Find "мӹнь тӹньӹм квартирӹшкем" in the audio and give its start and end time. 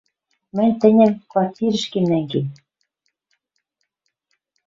0.55-2.05